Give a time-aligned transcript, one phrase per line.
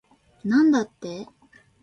[0.43, 1.27] なんだって